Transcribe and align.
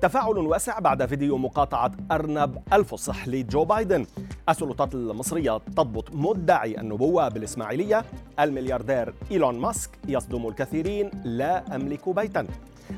تفاعل 0.00 0.38
واسع 0.38 0.78
بعد 0.78 1.06
فيديو 1.06 1.38
مقاطعة 1.38 1.92
أرنب 2.12 2.62
الفصح 2.72 3.28
لجو 3.28 3.64
بايدن. 3.64 4.06
السلطات 4.48 4.94
المصرية 4.94 5.58
تضبط 5.58 6.14
مدعي 6.14 6.80
النبوة 6.80 7.28
بالإسماعيلية. 7.28 8.04
الملياردير 8.40 9.14
إيلون 9.30 9.58
ماسك 9.58 9.90
يصدم 10.08 10.48
الكثيرين 10.48 11.10
لا 11.24 11.76
أملك 11.76 12.08
بيتا. 12.08 12.46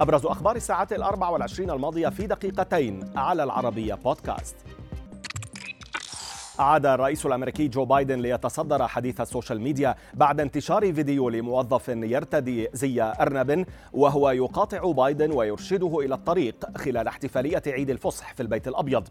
أبرز 0.00 0.26
أخبار 0.26 0.56
الساعات 0.56 0.92
الأربع 0.92 1.28
والعشرين 1.28 1.70
الماضية 1.70 2.08
في 2.08 2.26
دقيقتين 2.26 3.00
على 3.16 3.44
العربية 3.44 3.94
بودكاست. 3.94 4.56
عاد 6.58 6.86
الرئيس 6.86 7.26
الأمريكي 7.26 7.68
جو 7.68 7.84
بايدن 7.84 8.18
ليتصدر 8.18 8.88
حديث 8.88 9.20
ال 9.20 9.26
social 9.26 9.60
media 9.60 9.94
بعد 10.14 10.40
انتشار 10.40 10.92
فيديو 10.92 11.28
لموظف 11.28 11.88
يرتدي 11.88 12.68
زي 12.72 13.02
أرنب 13.02 13.66
وهو 13.92 14.30
يقاطع 14.30 14.92
بايدن 14.92 15.32
ويرشده 15.32 15.98
إلى 16.00 16.14
الطريق 16.14 16.78
خلال 16.78 17.08
احتفالية 17.08 17.62
عيد 17.66 17.90
الفصح 17.90 18.34
في 18.34 18.42
البيت 18.42 18.68
الأبيض. 18.68 19.08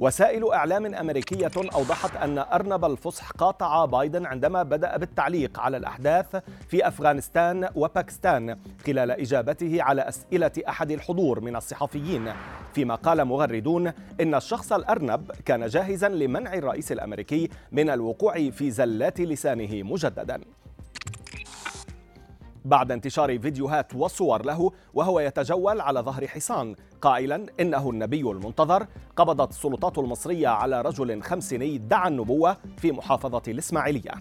وسائل 0.00 0.52
إعلام 0.52 0.94
أمريكية 0.94 1.50
أوضحت 1.74 2.16
أن 2.16 2.38
أرنب 2.38 2.84
الفصح 2.84 3.30
قاطع 3.30 3.84
بايدن 3.84 4.26
عندما 4.26 4.62
بدأ 4.62 4.96
بالتعليق 4.96 5.60
على 5.60 5.76
الأحداث 5.76 6.36
في 6.68 6.88
أفغانستان 6.88 7.68
وباكستان 7.74 8.58
خلال 8.86 9.10
إجابته 9.10 9.82
على 9.82 10.02
أسئلة 10.02 10.50
أحد 10.68 10.90
الحضور 10.90 11.40
من 11.40 11.56
الصحفيين 11.56 12.32
فيما 12.74 12.94
قال 12.94 13.24
مغردون 13.24 13.92
إن 14.20 14.34
الشخص 14.34 14.72
الأرنب 14.72 15.30
كان 15.44 15.66
جاهزا 15.66 16.08
لمنع 16.08 16.54
الرئيس 16.54 16.85
الرئيس 16.86 16.92
الأمريكي 16.92 17.48
من 17.72 17.90
الوقوع 17.90 18.50
في 18.50 18.70
زلات 18.70 19.20
لسانه 19.20 19.82
مجددا 19.82 20.40
بعد 22.64 22.92
انتشار 22.92 23.38
فيديوهات 23.38 23.94
وصور 23.94 24.44
له 24.44 24.72
وهو 24.94 25.20
يتجول 25.20 25.80
على 25.80 26.00
ظهر 26.00 26.26
حصان 26.26 26.74
قائلا 27.00 27.46
إنه 27.60 27.90
النبي 27.90 28.20
المنتظر 28.20 28.86
قبضت 29.16 29.50
السلطات 29.50 29.98
المصرية 29.98 30.48
على 30.48 30.82
رجل 30.82 31.22
خمسيني 31.22 31.76
ادعى 31.76 32.08
النبوة 32.08 32.56
في 32.76 32.92
محافظة 32.92 33.42
الإسماعيلية. 33.48 34.12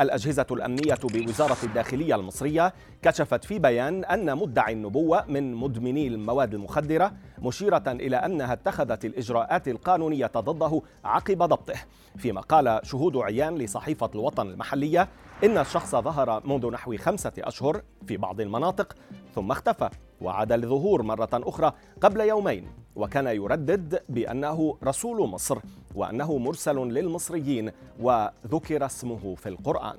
الأجهزة 0.00 0.46
الأمنية 0.50 0.98
بوزارة 1.04 1.56
الداخلية 1.62 2.14
المصرية 2.14 2.74
كشفت 3.02 3.44
في 3.44 3.58
بيان 3.58 4.04
أن 4.04 4.36
مدعي 4.36 4.72
النبوة 4.72 5.24
من 5.28 5.54
مدمني 5.54 6.06
المواد 6.06 6.54
المخدرة 6.54 7.12
مشيرة 7.38 7.82
إلى 7.86 8.16
أنها 8.16 8.52
اتخذت 8.52 9.04
الإجراءات 9.04 9.68
القانونية 9.68 10.30
ضده 10.36 10.82
عقب 11.04 11.38
ضبطه. 11.38 11.74
فيما 12.16 12.40
قال 12.40 12.80
شهود 12.82 13.16
عيان 13.16 13.58
لصحيفة 13.58 14.10
الوطن 14.14 14.50
المحلية 14.50 15.08
إن 15.44 15.58
الشخص 15.58 15.96
ظهر 15.96 16.42
منذ 16.46 16.70
نحو 16.70 16.96
خمسة 16.96 17.32
أشهر 17.38 17.82
في 18.06 18.16
بعض 18.16 18.40
المناطق 18.40 18.96
ثم 19.34 19.50
اختفى 19.50 19.88
وعاد 20.20 20.52
للظهور 20.52 21.02
مرة 21.02 21.28
أخرى 21.34 21.72
قبل 22.00 22.20
يومين 22.20 22.66
وكان 22.96 23.26
يردد 23.26 24.02
بأنه 24.08 24.76
رسول 24.84 25.28
مصر 25.28 25.58
وأنه 25.94 26.38
مرسل 26.38 26.76
للمصريين 26.76 27.70
وذكر 28.00 28.86
اسمه 28.86 29.34
في 29.34 29.48
القرآن. 29.48 29.98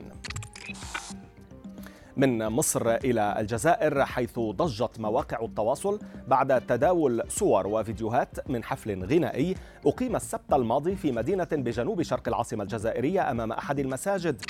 من 2.17 2.47
مصر 2.47 2.95
إلى 2.95 3.35
الجزائر 3.39 4.05
حيث 4.05 4.39
ضجت 4.39 4.99
مواقع 4.99 5.45
التواصل 5.45 5.99
بعد 6.27 6.61
تداول 6.61 7.23
صور 7.27 7.67
وفيديوهات 7.67 8.49
من 8.49 8.63
حفل 8.63 9.05
غنائي 9.05 9.55
أقيم 9.85 10.15
السبت 10.15 10.53
الماضي 10.53 10.95
في 10.95 11.11
مدينة 11.11 11.47
بجنوب 11.51 12.01
شرق 12.01 12.27
العاصمة 12.27 12.63
الجزائرية 12.63 13.31
أمام 13.31 13.51
أحد 13.51 13.79
المساجد. 13.79 14.41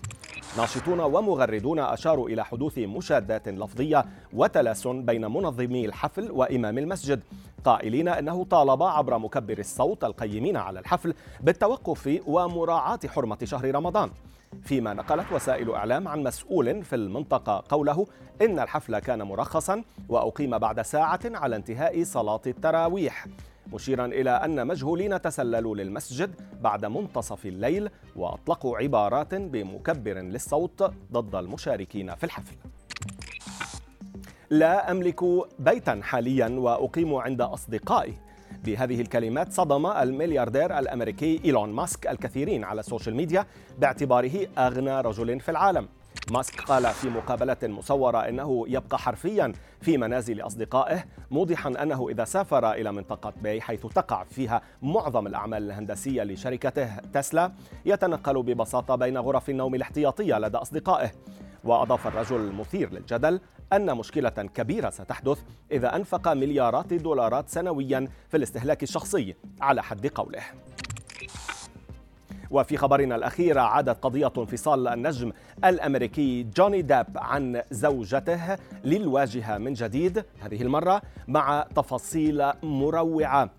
ناشطون 0.58 1.00
ومغردون 1.00 1.80
أشاروا 1.80 2.30
إلى 2.30 2.46
حدوث 2.46 2.78
مشادات 2.78 3.48
لفظية 3.48 4.06
وتلاسن 4.34 5.06
بين 5.06 5.26
منظمي 5.26 5.86
الحفل 5.86 6.32
وإمام 6.32 6.78
المسجد 6.78 7.24
قائلين 7.66 8.08
أنه 8.08 8.44
طالب 8.44 8.84
عبر 8.84 9.18
مكبر 9.18 9.60
الصوت 9.60 10.04
القيمين 10.04 10.58
على 10.58 10.80
الحفل 10.80 11.14
بالتوقف 11.42 12.20
ومراعاة 12.28 13.00
حرمة 13.08 13.38
شهر 13.44 13.75
رمضان. 13.75 14.09
فيما 14.64 14.94
نقلت 14.94 15.31
وسائل 15.31 15.72
إعلام 15.72 16.08
عن 16.08 16.24
مسؤول 16.24 16.84
في 16.84 16.96
المنطقة 16.96 17.64
قوله 17.70 18.06
إن 18.42 18.59
الحفل 18.59 19.00
كان 19.00 19.24
مرخصا 19.24 19.84
وأقيم 20.09 20.58
بعد 20.58 20.81
ساعة 20.81 21.20
على 21.25 21.56
انتهاء 21.56 22.04
صلاة 22.04 22.42
التراويح 22.48 23.25
مشيرا 23.74 24.06
إلى 24.06 24.30
أن 24.30 24.68
مجهولين 24.68 25.22
تسللوا 25.22 25.76
للمسجد 25.76 26.36
بعد 26.62 26.86
منتصف 26.86 27.46
الليل 27.46 27.90
وأطلقوا 28.16 28.78
عبارات 28.78 29.36
بمكبر 29.36 30.14
للصوت 30.14 30.94
ضد 31.12 31.36
المشاركين 31.36 32.16
في 32.16 32.24
الحفل. 32.24 32.56
لا 34.50 34.92
أملك 34.92 35.24
بيتا 35.60 36.00
حاليا 36.04 36.50
وأقيم 36.50 37.16
عند 37.16 37.42
أصدقائي. 37.42 38.14
بهذه 38.66 39.02
الكلمات 39.02 39.54
صدم 39.54 39.86
الملياردير 39.86 40.80
الأمريكي 40.80 41.42
إيلون 41.46 41.70
ماسك 41.70 42.08
الكثيرين 42.08 42.64
على 42.64 42.80
ال 42.80 42.85
social 42.85 43.16
media 43.16 43.46
باعتباره 43.80 44.48
أغنى 44.58 45.02
رجل 45.02 45.40
في 45.40 45.52
العالم. 45.52 45.88
ماسك 46.32 46.62
قال 46.62 46.88
في 46.88 47.10
مقابلة 47.10 47.58
مصورة 47.64 48.18
إنه 48.18 48.66
يبقى 48.68 49.00
حرفيا 49.00 49.54
في 49.82 49.98
منازل 49.98 50.42
أصدقائه 50.42 51.04
موضحا 51.32 51.70
أنه 51.70 52.10
إذا 52.10 52.26
سافر 52.26 52.72
إلى 52.72 52.92
منطقة 52.92 53.34
باي 53.42 53.62
حيث 53.62 53.86
تقع 53.86 54.24
فيها 54.24 54.62
معظم 54.82 55.28
الأعمال 55.28 55.64
الهندسية 55.64 56.24
لشركته 56.24 56.96
تسلا 56.96 57.52
يتنقل 57.86 58.44
ببساطة 58.44 58.96
بين 58.96 59.18
غرف 59.18 59.50
النوم 59.50 59.76
الاحتياطية 59.76 60.40
لدى 60.40 60.58
أصدقائه. 60.58 61.12
وأضاف 61.64 62.08
الرجل 62.08 62.36
المثير 62.36 62.94
للجدل 62.94 63.42
أن 63.74 63.98
مشكلة 63.98 64.30
كبيرة 64.30 64.90
ستحدث 64.90 65.40
إذا 65.72 65.96
أنفق 65.96 66.34
مليارات 66.34 66.92
الدولارات 66.92 67.50
سنويا 67.50 68.08
في 68.30 68.38
الاستهلاك 68.38 68.84
الشخصي 68.84 69.36
على 69.62 69.84
حد 69.84 70.08
قوله. 70.08 70.42
وفي 72.51 72.78
خبرنا 72.78 73.16
الأخير 73.16 73.59
عادت 73.59 74.03
قضية 74.03 74.31
انفصال 74.38 74.88
النجم 74.88 75.31
الأمريكي 75.66 76.44
جوني 76.44 76.81
داب 76.81 77.07
عن 77.16 77.62
زوجته 77.72 78.57
للواجهة 78.84 79.57
من 79.57 79.73
جديد 79.73 80.25
هذه 80.41 80.62
المرة 80.62 81.01
مع 81.28 81.67
تفاصيل 81.75 82.51
مروعة. 82.63 83.50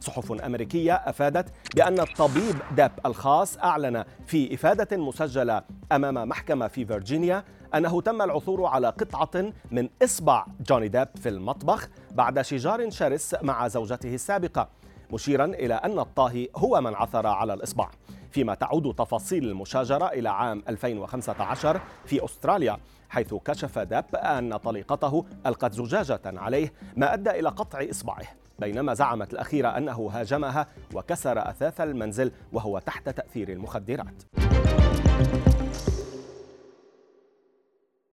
صحف 0.00 0.32
أمريكية 0.32 0.94
أفادت 0.94 1.48
بأن 1.76 2.00
الطبيب 2.00 2.56
داب 2.76 2.92
الخاص 3.06 3.58
أعلن 3.58 4.04
في 4.26 4.54
إفادة 4.54 4.96
مسجلة 4.96 5.62
أمام 5.92 6.28
محكمة 6.28 6.68
في 6.68 6.84
فيرجينيا 6.84 7.44
أنه 7.74 8.00
تم 8.00 8.22
العثور 8.22 8.66
على 8.66 8.88
قطعة 8.88 9.52
من 9.70 9.88
إصبع 10.02 10.46
جوني 10.68 10.88
داب 10.88 11.08
في 11.22 11.28
المطبخ 11.28 11.88
بعد 12.12 12.40
شجار 12.42 12.90
شرس 12.90 13.36
مع 13.42 13.68
زوجته 13.68 14.14
السابقة 14.14 14.68
مشيرا 15.12 15.44
إلى 15.44 15.74
أن 15.74 15.98
الطاهي 15.98 16.48
هو 16.56 16.80
من 16.80 16.94
عثر 16.94 17.26
على 17.26 17.54
الإصبع. 17.54 17.88
فيما 18.36 18.54
تعود 18.54 18.94
تفاصيل 18.94 19.44
المشاجرة 19.48 20.06
إلى 20.06 20.28
عام 20.28 20.62
2015 20.68 21.80
في 22.06 22.24
أستراليا 22.24 22.76
حيث 23.08 23.34
كشف 23.34 23.78
داب 23.78 24.04
أن 24.14 24.56
طليقته 24.56 25.24
ألقت 25.46 25.72
زجاجة 25.72 26.20
عليه 26.24 26.72
ما 26.96 27.14
أدى 27.14 27.30
إلى 27.30 27.48
قطع 27.48 27.84
إصبعه 27.90 28.26
بينما 28.58 28.94
زعمت 28.94 29.32
الأخيرة 29.32 29.68
أنه 29.68 30.10
هاجمها 30.12 30.66
وكسر 30.94 31.50
أثاث 31.50 31.80
المنزل 31.80 32.32
وهو 32.52 32.78
تحت 32.78 33.08
تأثير 33.08 33.48
المخدرات. 33.48 34.22